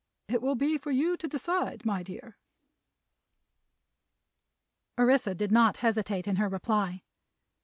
[0.27, 2.39] "It will be for you to decide, my dear."
[4.97, 7.03] Orissa did not hesitate in her reply.